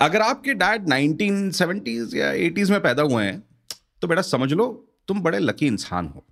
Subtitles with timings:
[0.00, 3.42] अगर आपके dad 1970s या 80s में पैदा हुए हैं
[4.02, 4.66] तो बेटा समझ लो,
[5.08, 6.24] तुम बड़े लकी इंसान हो।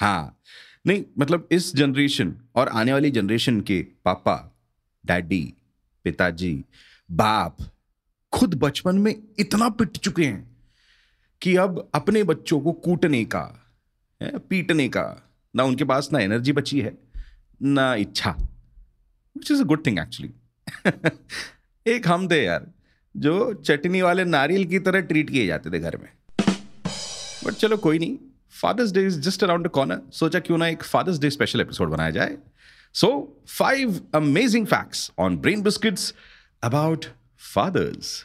[0.00, 0.38] हाँ
[0.86, 4.36] नहीं मतलब इस जनरेशन और आने वाली जनरेशन के पापा
[5.04, 5.42] डैडी
[6.04, 6.64] पिताजी,
[7.10, 7.56] बाप,
[8.32, 10.56] खुद बचपन में इतना पिट चुके हैं
[11.42, 13.42] कि अब अपने बच्चों को कूटने का
[14.20, 15.02] पीटने का,
[15.54, 16.96] ना उनके पास ना एनर्जी बची है,
[17.62, 20.32] ना इच्छा which is a good thing actually
[21.86, 22.66] एक हम थे यार।
[23.16, 26.08] जो चटनी वाले नारियल की तरह ट्रीट किए जाते थे घर में।
[27.44, 28.16] बट चलो कोई नहीं
[28.54, 32.10] father's day is just around corner सोचा क्यों ना एक फादर्स डे स्पेशल एपिसोड बनाया
[32.10, 32.36] जाए।
[32.94, 33.08] So
[33.48, 36.14] five amazing facts on brain biscuits
[36.62, 37.04] about
[37.54, 38.24] fathers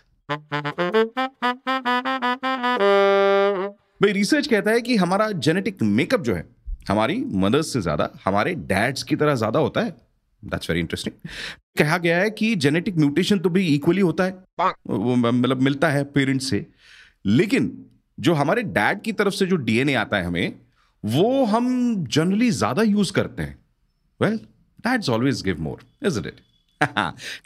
[4.01, 6.45] भाई रिसर्च कहता है कि हमारा जेनेटिक मेकअप जो है,
[6.89, 9.95] हमारी मदर्स से ज़्यादा, हमारे डैड्स की तरह ज़्यादा होता है।
[10.43, 11.29] दैट्स वेरी इंटरेस्टिंग
[11.79, 14.31] कहा गया है कि जेनेटिक म्यूटेशन तो भी इक्वली होता है।
[14.89, 16.65] मतलब मिलता है पेरेंट्स से।
[17.25, 17.71] लेकिन
[18.17, 20.53] जो हमारे डैड की तरफ़ से जो डीएनए आता है हमें
[21.03, 23.57] वो हम जनरली ज़्यादा यूज़ करते हैं।
[24.19, 24.37] Well
[24.79, 26.41] dads always give more is it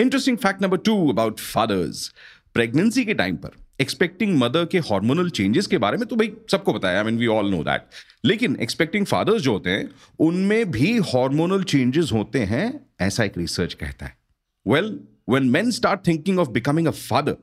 [0.01, 2.07] interesting fact number two about fathers
[2.53, 6.73] pregnancy के टाइम पर एक्सपेक्टिंग मदर के हार्मोनल चेंजेस के बारे में तो भाई सबको
[6.73, 7.87] बताया I mean we all know that
[8.25, 13.73] लेकिन एक्सपेक्टिंग फादर्स जो होते हैं उनमें भी हार्मोनल चेंजेस होते हैं। ऐसा एक रिसर्च
[13.73, 14.17] कहता है।
[14.65, 17.35] Well when man start thinking of becoming a father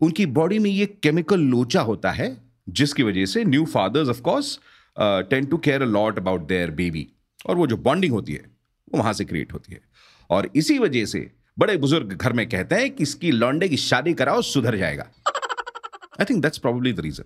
[0.00, 2.36] उनकी बॉडी में ये केमिकल लोचा होता है,
[2.68, 4.58] जिसकी वजह से new fathers of course
[5.30, 7.06] tend to care a lot about their baby
[7.46, 8.44] और वो जो बॉन्डिंग होती है,
[8.88, 9.80] वो वहाँ से क्रिएट होती है।
[10.30, 14.14] और इसी वजह से बड़े बुज़ुर्ग घर में कहते हैं कि इसकी लॉन्डे की शादी
[14.14, 15.10] कराओ, सुधर जाएगा।
[16.20, 17.24] I think that's probably the reason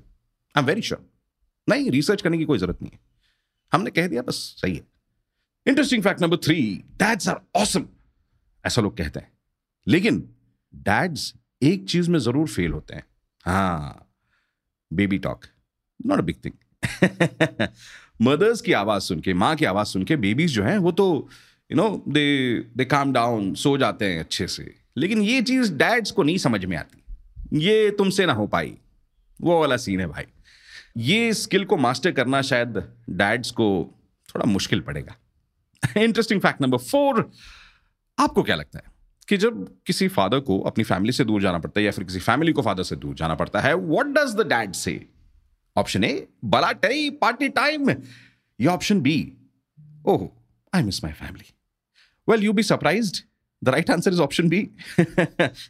[0.54, 1.06] I am very sure
[1.68, 2.98] नहीं रिसर्च करने की कोई ज़रूरत नहीं है।
[3.72, 4.86] हमने कह दिया, बस सही है।
[5.68, 7.86] Interesting fact number three dads are awesome
[8.66, 9.32] ऐसा लोग कहते हैं।
[9.86, 10.30] लेकिन
[10.74, 13.04] डैड्स एक चीज़ में ज़रूर फेल होते हैं।
[13.44, 14.12] हाँ
[14.92, 15.44] baby talk
[16.06, 17.68] not a big thing
[18.22, 21.28] mothers की आवाज़ सुन के, माँ की आवाज़ सुन के बेबीज जो हैं, वो तो
[21.72, 26.10] you know they they calm down so जाते हैं अच्छे से। लेकिन ये चीज़ डैड्स
[26.10, 27.02] को नहीं समझ में आती।
[27.60, 28.78] ये तुमसे ना हो पाई।
[29.40, 30.24] वो वाला सीन है भाई।
[30.96, 33.94] ये स्किल को मास्टर करना शायद डैड्स को
[34.28, 35.16] थोड़ा मुश्किल पड़ेगा।
[35.96, 37.30] इंटरेस्टिंग फैक्ट नंबर फोर
[38.18, 38.92] आपको क्या लगता है
[39.28, 42.20] कि जब किसी फादर को अपनी फैमिली से दूर जाना पड़ता है या फिर किसी
[42.20, 45.06] फैमिली को फादर से दूर जाना पड़ता है what does the dad say
[45.76, 47.90] option A बला टई पार्टी टाइम
[48.60, 49.32] या option B
[50.06, 50.28] oh
[50.74, 51.52] I miss my family
[52.28, 53.22] well you be surprised
[53.64, 54.68] the right answer is option B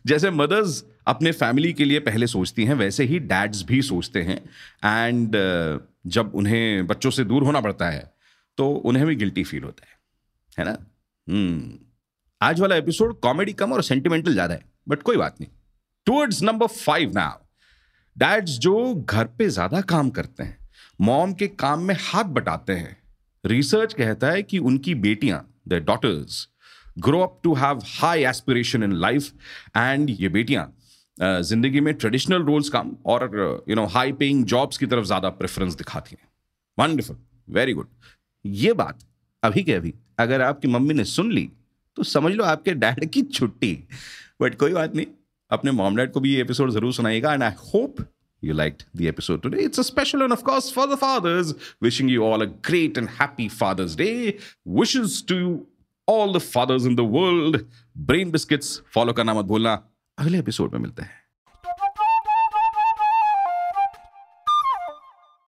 [0.07, 4.37] जैसे मदर्स अपने फैमिली के लिए पहले सोचती हैं वैसे ही डैड्स भी सोचते हैं।
[4.85, 8.13] एंड uh, जब उन्हें बच्चों से दूर होना पड़ता है
[8.59, 9.98] तो उन्हें भी गिल्टी फील होता है।
[10.59, 10.77] है ना?
[11.27, 11.79] हम्म।
[12.41, 15.51] आज वाला एपिसोड कॉमेडी कम और सेंटिमेंटल ज़्यादा है बट कोई बात नहीं।
[16.07, 17.39] Towards number five now
[18.17, 20.57] dads जो घर पे ज़्यादा काम करते हैं
[21.01, 22.97] मॉम के काम में हाथ बटाते हैं
[23.45, 26.47] रिसर्च कहता है कि उनकी बेटियाँ the daughters
[26.99, 29.33] grow up to have high aspiration in life
[29.77, 30.73] and ये बेटियाँ
[31.17, 33.31] ज़िंदगी में ट्रेडिशनल रोल्स काम और
[33.69, 36.29] you know high paying jobs की तरफ़ ज़्यादा प्रेफरेंस दिखाती हैं।
[36.79, 37.17] वंडरफुल
[37.49, 37.89] वेरी गुड
[38.45, 38.99] ये बात
[39.43, 41.49] अभी के अभी, अगर आपकी मम्मी ने सुन ली
[41.97, 43.73] तो समझ लो आपके डैड की छुट्टी।
[44.43, 45.07] बट कोई बात नहीं,
[45.51, 47.97] अपने मॉम डैड को भी ये एपिसोड ज़रूर सुनाएगा and I hope
[48.43, 52.25] you like the episode today it's a special and of course for the fathers wishing you
[52.25, 54.39] all a great and happy father's day
[54.81, 55.39] wishes to
[56.09, 57.61] all the fathers in the world
[57.97, 59.73] brain biscuits follow करना मत भूलना।
[60.19, 61.28] अगले episode में मिलते हैं।